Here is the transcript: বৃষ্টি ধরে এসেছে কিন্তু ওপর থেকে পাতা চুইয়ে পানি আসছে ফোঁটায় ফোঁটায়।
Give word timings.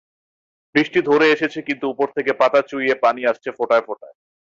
বৃষ্টি 0.75 0.99
ধরে 1.01 1.25
এসেছে 1.29 1.59
কিন্তু 1.67 1.85
ওপর 1.89 2.07
থেকে 2.17 2.31
পাতা 2.33 2.59
চুইয়ে 2.61 2.95
পানি 3.03 3.21
আসছে 3.25 3.49
ফোঁটায় 3.57 3.83
ফোঁটায়। 3.87 4.15